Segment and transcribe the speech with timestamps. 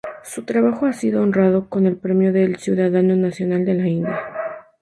[0.23, 4.19] Su trabajo ha sido honrado con el premio del Ciudadano Nacional de la India.